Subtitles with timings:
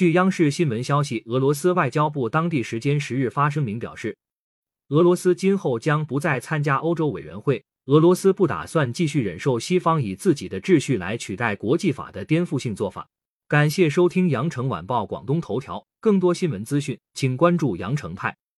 [0.00, 4.16] 据央视新闻消息俄罗斯外交部当地时间十日发声明表示
[4.88, 13.06] 俄罗斯今后将不再参加欧洲委员会俄罗斯不打算继续忍受西方以自己的秩序来取代国际法的颠覆性做法。
[13.46, 18.34] 感谢收听羊城晚报广东头条更多新闻资讯请关注羊城派。